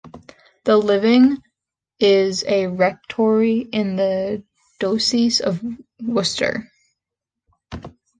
[0.63, 1.43] The living
[1.99, 4.43] is a rectory in the
[4.79, 5.63] diocese of
[6.01, 6.71] Worcester.